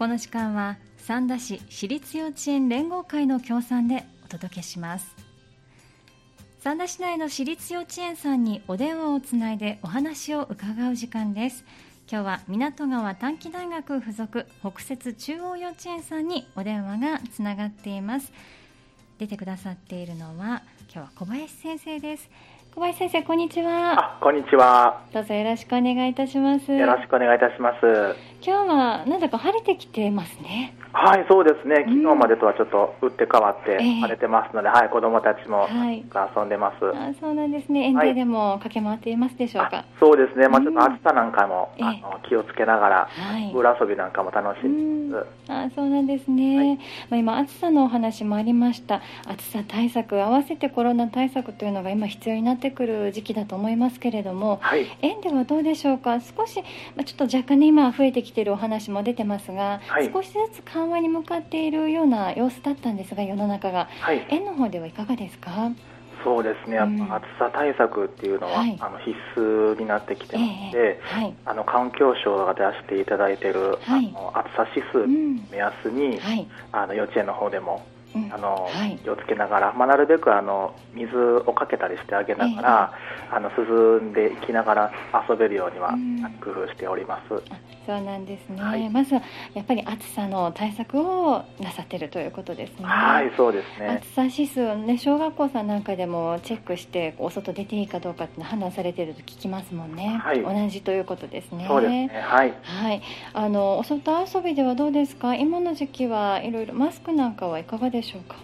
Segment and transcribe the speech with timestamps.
[0.00, 5.14] この時間は三田市私立幼稚園連合会の協賛でお届けします。
[6.60, 11.66] 三田市内の私立幼稚園さんにお電話をつないでお話を伺う時間です。
[12.10, 18.32] 今日は港川短期大学附属北摂中央幼稚園さんにお電話がつながっています。
[19.18, 22.30] 出てくださっているのは今日は小林先生です。
[22.74, 24.16] 小林先生こんにちは。
[24.16, 25.02] あこんにちは。
[25.12, 26.72] どうぞよろしくお願いいたします。
[26.72, 28.16] よろしくお願いいたします。
[28.42, 31.84] 今日はなんだか晴れてきてますねはい、そうですね。
[31.86, 36.84] 昨日までとはちょっと打って変わって晴れてますので、えー、はい、子供たちも遊んでます。
[36.84, 37.84] はい、あそうなんですね。
[37.84, 39.84] 園庭でも駆け回っていますでしょうか？
[39.98, 40.48] そうですね。
[40.48, 45.16] まあちょっと暑さなんかも、うん、あの気をつけながら、はい、裏遊びなんかも楽しんで。
[45.48, 46.56] あそうなんですね。
[46.56, 46.82] はい、ま
[47.12, 49.00] あ今暑さのお話もありました。
[49.26, 56.20] 暑さ対策合わせてコロナ対策というのが今必要になってくる時期だと思いますけれども、はい、園ではどうでしょうか？
[56.20, 56.60] 少し
[56.96, 59.80] まあちょっと若干ね今増えてきているお話も出てますが、
[60.12, 65.72] 少しずつ緩和に向かってているような様子だったんですが世の中が、はい、園の方ではいかがですか？
[66.22, 74.98] そうですね、やっぱ暑さ対策っていうのは、うん、あの必須になってきてまして、えーはい、あの環境省が出していただいている、はい、あの暑さ指数
[75.50, 76.20] 目安に、うん、
[76.72, 77.86] あの幼稚園の方でも
[78.32, 82.92] あの、はい、気をつけながら、まあ、なるべくあの水をかけたりしてあげながら、
[83.30, 84.92] えー、あの進んでいきながら
[85.28, 85.94] 遊べるようには
[86.42, 87.42] 工夫しております。
[87.86, 89.22] そうなんですね、はい、まずは
[89.54, 92.84] やっぱり暑さの対策をなさってるということですね。
[92.84, 93.88] はいそうですね。
[93.88, 100.20] 暑さ指数ね小学校さんなんかでもチェックしてお外出ていいかどうかって判断されてると聞きますもんね。
[100.22, 101.64] はい、同じということですね。
[101.66, 102.10] そうですね。
[102.22, 105.34] はい、はい、あのお外遊びではどうですか？
[105.34, 108.36] 今の時期はいろいろマスクなんかはいかがでしょうか？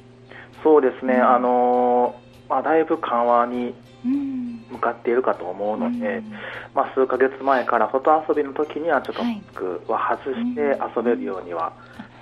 [0.63, 2.15] そうですね、うん、あの
[2.49, 4.47] まあだいぶ緩和に、うん。
[4.69, 6.33] 向かっているかと思うので、うん、
[6.75, 10.61] まあ、数か月前から外遊びの時にはちょっとマスクは外して
[10.97, 11.73] 遊べるようには、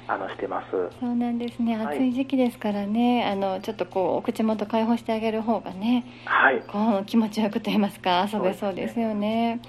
[0.06, 0.70] あのしてます。
[1.00, 1.76] そうなんですね。
[1.76, 9.60] 暑い時期ですからね、はい、あのちょっとこうお口元開放してあげる方がね、はい、こう気持ちよくと言いますか遊べそうですよね。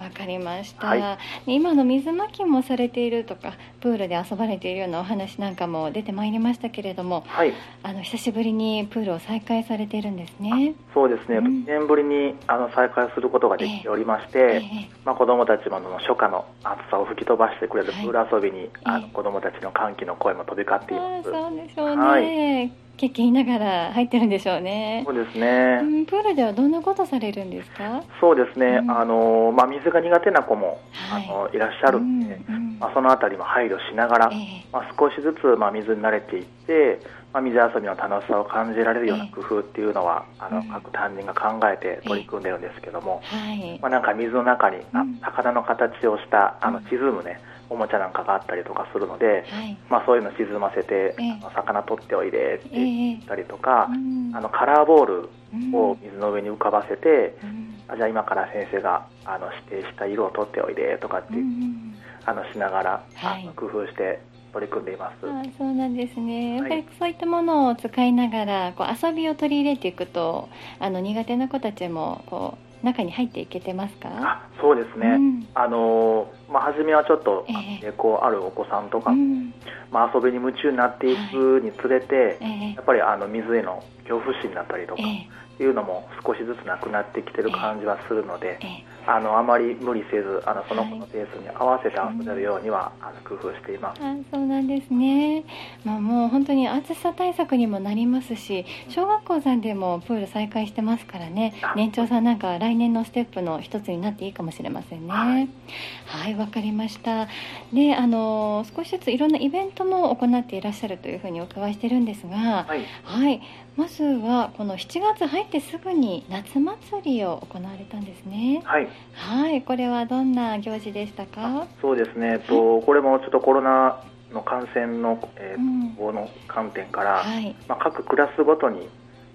[0.00, 10.74] わ、かりました、はい、今の水まきもされているとかプールで遊ばれているようなお話なんかも出てまいりましたけれども、はい、あの久しぶりにプールを再開されているんですね。
[10.92, 21.30] そうですね、うん、2年ぶりにあの再開することができておりまして、えーえー、まあ、子どもたちもの初夏の暑さを吹き飛ばしてくれるプール遊びに、あの子どもたちの歓喜の声も飛び交っています。
[21.30, 21.96] そうでしょうね。
[21.96, 22.72] はい。
[22.96, 25.02] 経験ながら入ってるんでしょうね。
[25.04, 25.80] そうですね。
[25.82, 28.02] うん、プールではどんなことされるんですか？
[28.20, 28.78] そうですね。
[28.82, 37.00] うん、あのまあ水が苦手な子も、はい、あのいらっしゃるんで、うん、まあそのあたりも配慮しながら、えー、まあ少しずつまあ水に慣れていって、
[37.32, 47.40] まあ水遊びの楽しさを感じられるような工夫っていうのは、えー、あの各担任が考えて取り組んでるんですけども、えーはい、まあなんか水の中に、あ魚の形をしたあの沈むね。
[47.74, 55.28] おもちゃなんかがあったりとかするので、はい、まあ、そういうの沈ませて、えー、魚取っておいでって言ったりとか、えー、あのカラーボール
[55.76, 64.20] を水の上に浮かばせて、うん、あじゃあ今から先生があの指定した色を取っておいでとかって、うん、あのしながら、はい、工夫して
[64.52, 65.26] 取り組んでいます。
[65.26, 66.58] あそうなんですね。
[66.58, 70.48] やっぱりそういったものを使いながら、こう遊びを取り入れていくと、
[70.78, 74.08] あの苦手な子たちもこう中に入っていけてますか？
[74.12, 77.44] あそうですね、うん、あのまあ、初めはちょっと
[77.80, 79.50] 抵抗あるお子さんとか、えー、
[79.90, 88.58] まあ、遊びに夢中になっていくにつれて、はい、やっぱりあの水への恐怖心だったりとか、えーっていうのも少しずつなくなってきてる感じはするので、
[89.06, 94.02] あのあまり無理せずあのその子のペースに合わせて遊べるようには、あの工夫しています。
[94.02, 95.44] あそうなんですね、
[95.84, 101.54] まあ、もう本当に暑さ対策にもなりますし小学校さんでもプール再開してますからね。
[101.76, 105.12] 年長さんなんか来年のステップの一つになっていいかもしれませんね。
[105.12, 106.34] はい。
[106.34, 107.28] わ、かりました。
[107.72, 113.42] であの少しずついろんなイベントも行っていらっしゃるというふうにお伺いしてるんですがはい、はい。
[113.76, 118.62] まずはこの7月入ってすぐに夏祭りを行われたんですね。
[118.64, 118.88] はい。
[119.14, 121.66] はい、これはどんな行事でしたか？
[121.80, 122.40] そうですね。
[122.40, 128.88] と、これもちょっとコロナの感染の、えー、うん、の観点から、はい、まあ各クラスごとに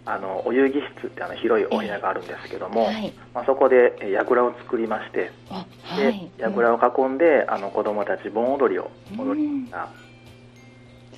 [0.06, 5.66] あのお遊戯室ってあの広いお部屋があるんですけども、えーはい、まあ、そこで櫓を作りまして、は
[6.02, 6.32] い、
[6.72, 9.90] を囲んで、あの子供たち盆踊りを踊りなが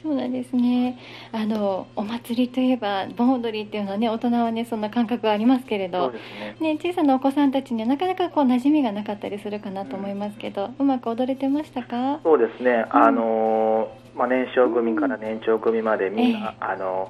[0.02, 0.98] そうなんですね。
[1.32, 6.12] あのお祭りといえば盆踊りっていうのはね大人はねそんな感覚がありますけれど、
[6.60, 12.20] ね、ね、小さなお子さんたちにはなかなかこう馴染みがなかったりするかなと思いますけど、うん、うまく踊れてましたか？
[12.24, 17.10] そうですね、うん、あのまあ、年少組から年長組までみんな、えー、あの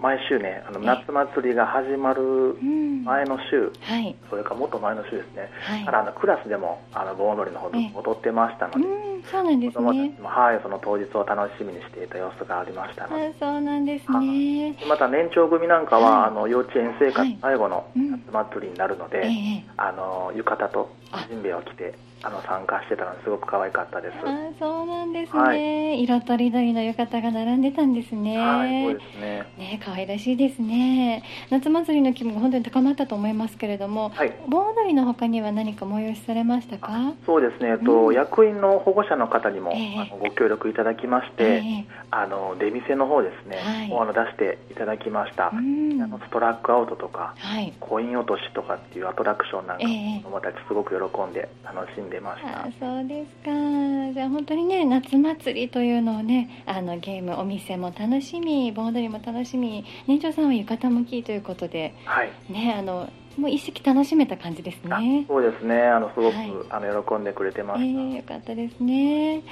[0.00, 2.56] 毎週ねあの夏祭りが始まる
[3.04, 7.78] 前の週、はい、それかもっと前の週ですね、はい、からあのクラスでもあの盆踊りのほど
[8.10, 10.14] 踊ってましたので、そうなんですね。
[10.22, 13.34] はいその当日を楽しみにしていた様子がありましたので。
[13.38, 14.76] そうなんですね。
[14.88, 19.28] また年長組なんかは、あの幼稚園生活最後の夏祭りになるので、
[19.76, 20.90] あの浴衣と
[21.28, 24.14] ジンベエを着てあの参加してたのですごく可愛かったです。
[24.24, 28.36] あそうなんですね、はい、色とりどりの浴衣が並んでたんですね。
[28.36, 29.46] はいそうですね。
[29.56, 31.22] ね可愛らしいですね。
[31.50, 37.14] 夏祭りの気分が本当に高まったと思いますけれども、はい、盆踊りのほかには何か催しされましたか？
[37.24, 52.68] そうですね、えっと、うん、役員の保護者の方にも、えー、あのご協力いただきまして、えー、あの出店の方ですね、はい、をあの出していただきました、うん、あのストラックアウトとか、はい、コイン落としとかっていうアトラクションなんか、えー、子供たちすごく喜んで楽しんでました。
[52.78, 53.50] そうですか。
[54.12, 65.24] じゃあ本当にね夏祭りというのをねあのゲームお店も楽しみ盆踊りも楽しみ年長さんは浴衣向きということで、はい、ねあのもう一式楽しめた感じですね。
[65.28, 65.80] そうですね。
[65.82, 69.42] あのすごく、はい、あの喜んでくれてます、えー、よかったですね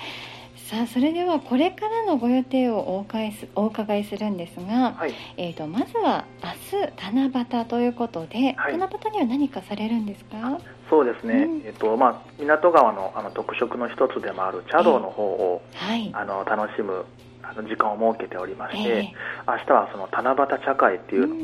[0.69, 10.59] さあそれではこれからのご予定をお伺いすお伺いするんですが、はい、えーと、まずは明日七夕ということで、はい、七夕には何かされるんですか？
[10.91, 17.05] そうですね、うん、えーとまあ、港川のあの特色の一つでもある茶道の方を、えーはい、あの楽しむ
[17.45, 21.39] あの時間を設けておりまして、えー、明日はその七夕茶会っていうのを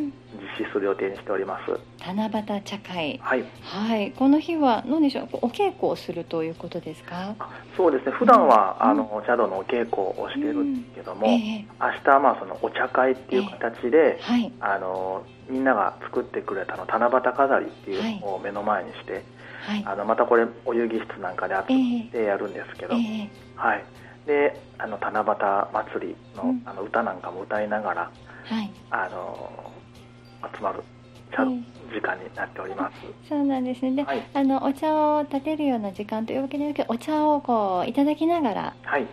[0.58, 3.18] 実施する予定にしております、うん、七夕茶会。
[3.22, 5.28] はい、はい、この日は何でしょう？
[5.42, 7.34] お稽古をするということですか？
[7.76, 8.12] そうですね。
[8.12, 11.32] 普段は、うん、あの茶道のお稽古をしているんですけども、うん。
[11.34, 19.24] えー、明日はまあそのお茶会っていう形で、えーはい、あのみんなが作ってくれたの七夕飾りっていうのを目の前にして、
[19.66, 23.84] はい、あのまたこれお遊戯室なんかで集まってやるんですけど、えー、はい。
[24.26, 25.26] であの七夕
[25.72, 28.10] 祭りのうん、あの歌なんかも歌いながら、
[28.44, 29.71] はい、あの
[30.56, 30.82] 集まる
[31.92, 32.94] 時間になっております。
[33.28, 33.92] そうなんですね。
[33.92, 39.06] で、はい、あのお茶を立てるような時間というわけではなくお茶をこういただきながら、はい、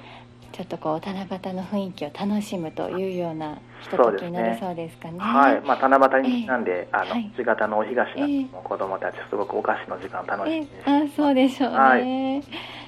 [0.51, 5.13] ちょっとこう七夕の雰囲気を楽しむというようなひとときになりそうですかね。
[5.13, 8.19] ねはい、まあ七夕になんで、えー、あの、はい、地形のお東
[8.51, 11.77] の子供たちすごくお菓子の時間楽しみにして、えー、あ、そうでしょうね。
[11.77, 12.78] はい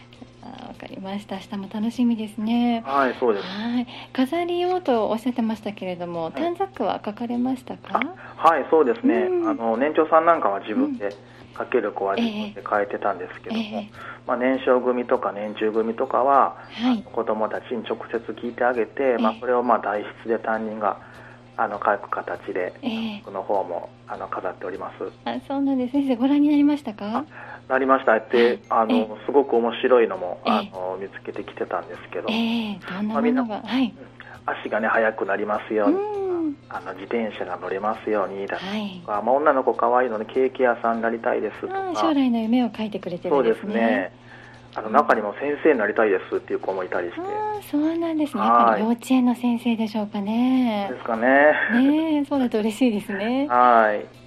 [0.91, 1.35] りました。
[1.35, 2.83] 明日も楽しみですね。
[2.85, 3.45] はい、そうです。
[3.45, 3.87] はい。
[4.13, 7.99] 飾りようとおっしゃってましたけれども、短冊は書かれましたか？
[8.37, 9.15] はい、そうですね。
[9.15, 11.09] うん、あの年長さんなんかは自分で
[11.57, 20.97] 書ける子は自分で書いてたんですけども、えー、まあ年少組とか年中組とかは、はい、子供たちに直接聞いてあげて、まあこれをまあ代筆で担任が
[21.57, 25.11] あの書く形で、えー、この方もあの飾っております。
[25.25, 25.91] あ、そうなんです。
[25.91, 27.25] 先生ご覧になりましたか？
[27.71, 28.15] なりました。
[28.17, 33.93] って、あのすごく面白いのもあの見つけてきてたんですけど、えー、どんなものが、まあ、はい、
[34.45, 41.93] 足がね速くなりますように、あの自転車が乗れますようにだとか、はい、まあ、女の子可愛いのでケーキ屋さんになりたいですとか。
[41.95, 43.61] 将来の夢を書いてくれてるんですね。
[43.61, 44.21] そうですね。
[44.75, 47.21] あの中にも先生になりたいですっていう子もいたりして、
[47.69, 48.41] そうなんですね。
[48.41, 50.87] やっぱり幼稚園の先生でしょうかね。
[50.91, 51.53] ですかね。
[51.73, 53.47] ね、そうだと嬉しいですね。
[53.49, 54.20] はい。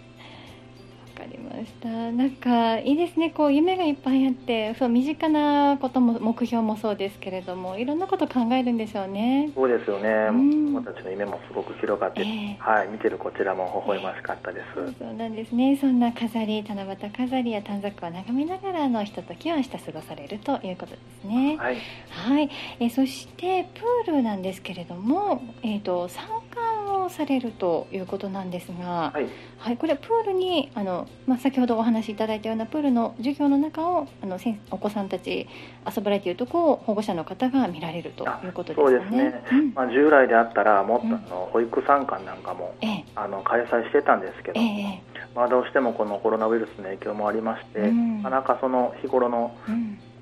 [1.44, 1.88] ました。
[1.88, 3.30] なんかいいですね。
[3.30, 9.50] こう夢がいっぱいあってそう身近なことも目標もそうですけれどもいろんなこと考えるんでしょうね。
[9.54, 15.76] そうですよね、うん、子供たちの夢もすごく広がって、えー、はい見てるこちらも微笑ましかったです、えー、そうなんですね。
[15.76, 21.56] そんな飾り七夕飾りや短冊を眺めながらのひとときを明日過ごされるということですね。
[21.58, 21.76] はい、
[22.10, 22.50] はい、
[22.80, 26.73] えー、そしてプールなんですけれどもえっ、ー、と参観
[27.04, 29.26] をされるということなんですが、はい、
[29.58, 34.38] はい、これプールにあのまあ、先ほどお話しいただいたようなプールの授業の中をあの
[34.70, 35.46] お子さんたち
[35.86, 38.84] 遊ばれているところを保護者の方が見られるということですね。
[38.84, 45.02] そうですね、うん、まあ、従来であったらもっとあの、保育参観なんかも、ええ、あの開催してたんですけどえ、
[45.34, 49.54] まあ、どうしてもこのコロナウイルスの影響もありまして、うん、なかなかその日頃の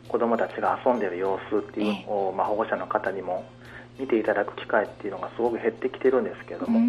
[0.09, 3.45] 子どもたちが遊んでいる様子っていうのを、まあ、保護者の方にも
[3.99, 6.81] 見ていただく機会っていうのがすごく減ってきてるんですけども、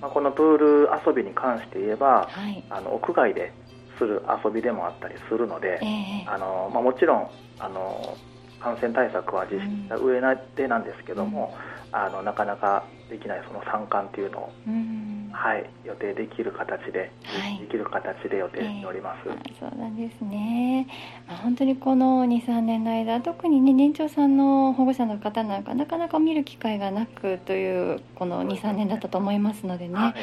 [0.00, 3.52] まあ、このプール遊びに関して言えば、はい、あの屋外で
[3.98, 8.16] する遊びでもあったりするので、えー、あのまあ、もちろんあの
[8.60, 10.20] 感染対策は実施した上
[10.56, 11.54] でなんですけども、
[11.92, 20.86] うん、あのなかなかできないその参観っていうのを、うん、はい、予定できる形で、はい、できる形で予定しております、えー、そうなんですね、
[21.26, 30.14] まあ、本当にこの23年の間特に、ね、年長さんの保護者の方なんかなかなか見る機会がなくというこの23年だったと思いますのでね、はい、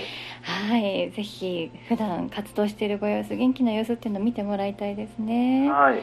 [0.41, 5.69] はい、ぜひ普段活動しているご様子元気な様子っていうのを見てもらいたいですね。
[5.69, 6.01] はい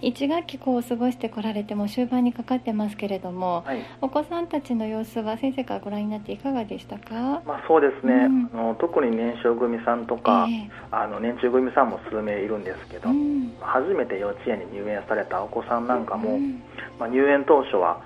[0.00, 16.62] い、1学期こう過ごしてこられても終盤にかかってますけれども、はい、お子さんたちの様子は先生からご覧になっていかがでしたか、まあ、そうですね、うん、あの特に年少組さんとか、えー、あの年中組さんも数名いるんですけど、うん、初めて幼稚園に入園されたお子さんなんかも、うん、
[16.98, 18.00] まあ、入園当初は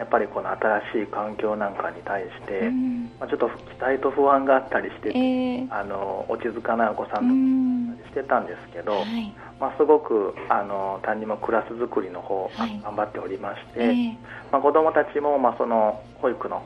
[0.00, 14.12] やっぱりこの新しい環境なんかに対して、うん、まあ、ちょっと期待と不安があったりして、えー、あの落ち着かないお子さんとかしてたんですけど、はい、まあ、すごくあの単にもクラス作りの方、はい、頑張っておりまして、えー、
[14.50, 16.62] まあ、子どもたちも、まあ、その保育の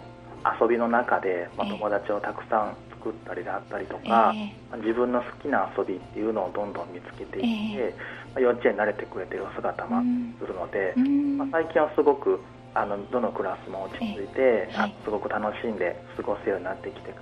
[0.61, 7.95] 遊びの中で、まあ、友達をたくさん作ったりであったりとか、えー、自分の好きな遊びっていうのをどんどん見つけていって、
[8.33, 10.01] まあ、幼稚園に慣れてくれてる姿も
[10.39, 10.95] するので、
[11.37, 12.39] まあ、最近はすごく
[12.75, 17.15] あのどのクラスも落ち着いて、はい、すごく楽しんで過ごせるようになってきて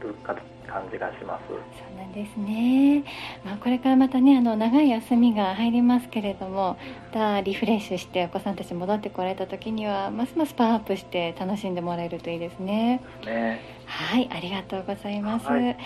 [0.00, 3.04] る感じがしますそうなんですね、
[3.44, 6.76] まあ、これからまたねあの長い休みが入りますけれども
[7.12, 13.00] またリフレッシュしてお子さんたち戻ってこられた時にはますますパワーアップして楽しんでもらえるといいですね。
[13.24, 15.46] ねはいありがとうございます。
[15.46, 15.76] はい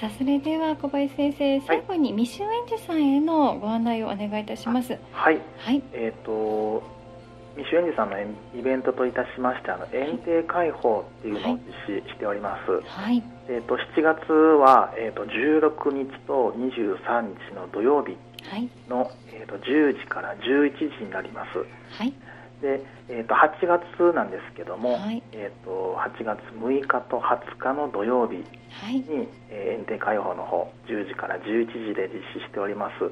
[0.00, 4.96] さあそれでは小林先生最後に未就園児さんへのご案内をお願いいたします。
[5.10, 5.40] はい。
[5.58, 5.82] はい。
[5.92, 6.84] えっ、ー、と
[7.56, 18.16] 未就園児さんのイベントといたしましてあの園庭開放っていうのを実施しております、はい、えーと、7月は、えーと、16日と23日の土曜日
[18.88, 21.58] の、はい、えーと、10時から11時になります、
[21.96, 22.12] はい、
[22.60, 29.04] で、えー、と8月なんですけども、はい、えー、と8月6日と20日の土曜日に、はい、
[29.48, 33.10] えー、園庭開放の方10時から11時で実施しております。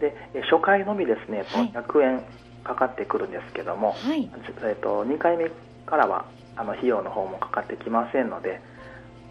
[0.00, 0.14] で
[0.50, 2.24] 初回のみですね、はい、100円
[2.64, 5.50] かかってくるんですけども、はい、えーと、2回目
[5.86, 6.24] からは
[6.56, 8.60] あの費用の方もかかってきませんので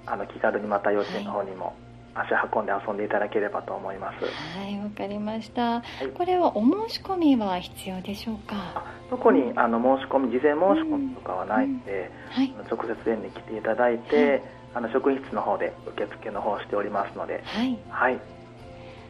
[0.06, 1.74] あの気軽にまた幼稚園の方にも、
[2.16, 4.24] 足運んで遊んでいただければと思います。
[4.58, 8.86] はいわかりました、はい、これはお申し込みは必要でしょうか？
[9.10, 12.44] 特にあの申し込み事前申し込みとかはないので、うん。
[12.44, 14.42] はい、直接園に来ていただいて、はい、
[14.76, 18.20] あの職員室の方で受付の方しておりますのではい、はい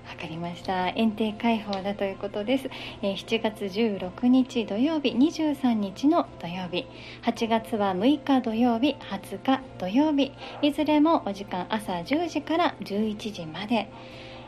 [0.07, 0.89] わかりました。
[0.89, 2.69] 園庭開放だということです、
[3.01, 6.85] えー、7月16日土曜日23日の土曜日。
[7.23, 10.31] 8月は6日土曜日20日土曜日。
[10.61, 13.89] いずれもお時間朝10時から11時まで。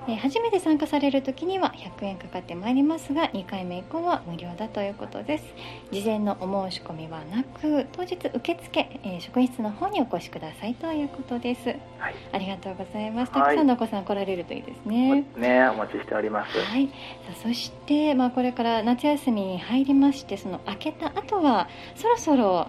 [0.07, 5.45] え初めて参加される時には100円かかってまいりますが2回目以降は無料だということです。
[5.91, 13.31] 事前のお申し込みはなく当日受付、えー、職員室の方にお越しくださいということです、はい、ありがとうございます。
[13.31, 15.25] たくさんのお子さん来られるといいですね。
[15.38, 15.67] ね。
[15.69, 16.57] お待ちしております。
[16.57, 16.88] はい。
[16.88, 16.93] さ
[17.31, 22.67] あそして、まあ、これから夏休みに入りましてその明けた後はそろそろ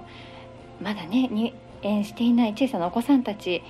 [0.81, 1.53] まだね入
[1.83, 3.63] 園していない小さなお子さんたち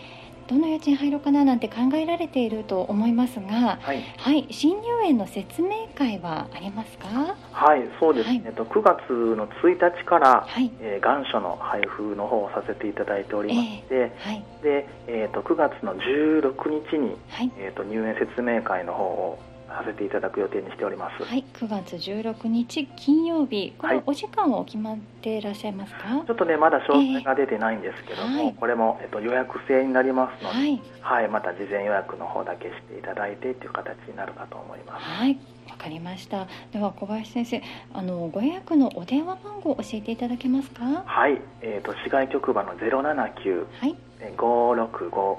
[0.49, 7.35] どの幼稚園入ろうかななんて考えられていると思いますが、はい、はい、新入園の説明会はありますか？
[7.53, 8.29] はいそうです。
[8.31, 17.51] ね、はい、9月の1日から、はい、えー、願書の配布の方をさせていただいておりまして、えー、はい、で、えーと、9月の16日に、はい。
[17.59, 19.39] えーと入園説明会の方を
[19.77, 21.25] させていただく予定にしております。
[21.25, 23.73] はい9月16日金曜日。
[23.79, 35.05] これお時間はお決まっていらっしゃいますか、はい、ちょっとねまだ詳細が出てないんですけども、えーはい、これも、えっと、予約制になりますので、はい、はい、また事前予約の方だけしていただいてという形になるかと思います。
[35.05, 36.47] はいわかりました。
[36.73, 41.03] では小林先生あのご予約のお電話番号を教えていただけますか？
[41.05, 43.97] はいえっ、ー、と市外局番の079はい。
[44.39, 45.37] 565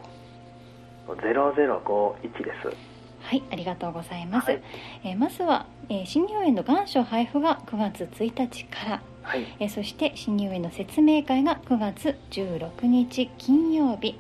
[1.08, 2.87] 0051です
[3.28, 4.62] はいありがとうございます、はい、
[5.04, 14.18] えー、まずは、えー、新入園の願書配布が9月1日から、はい、えー、そして新入園の説明会が9月16日金曜日。